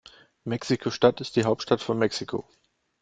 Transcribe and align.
Mexiko-Stadt 0.45 1.21
ist 1.21 1.35
die 1.35 1.43
Hauptstadt 1.45 1.79
von 1.79 1.99
Mexiko. 1.99 2.47